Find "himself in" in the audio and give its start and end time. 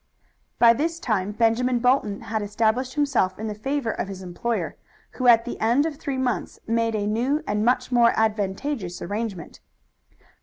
2.95-3.45